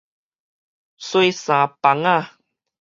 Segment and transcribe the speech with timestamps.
[0.03, 0.05] 洗衫
[1.79, 2.31] 枋仔